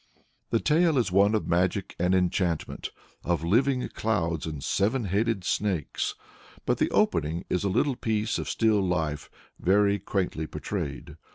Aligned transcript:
"The 0.49 0.59
tale 0.59 0.97
is 0.97 1.11
one 1.11 1.35
of 1.35 1.47
magic 1.47 1.95
and 1.99 2.15
enchantment, 2.15 2.89
of 3.23 3.43
living 3.43 3.87
clouds 3.89 4.47
and 4.47 4.63
seven 4.63 5.03
headed 5.03 5.43
snakes; 5.43 6.15
but 6.65 6.79
the 6.79 6.89
opening 6.89 7.45
is 7.51 7.63
a 7.63 7.69
little 7.69 7.95
piece 7.95 8.39
of 8.39 8.49
still 8.49 8.81
life 8.81 9.29
very 9.59 9.99
quaintly 9.99 10.47
portrayed. 10.47 11.17